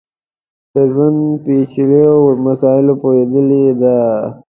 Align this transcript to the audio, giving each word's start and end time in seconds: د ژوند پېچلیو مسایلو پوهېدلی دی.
د 0.73 0.75
ژوند 0.91 1.19
پېچلیو 1.43 2.13
مسایلو 2.45 2.93
پوهېدلی 3.01 3.63
دی. 3.81 3.97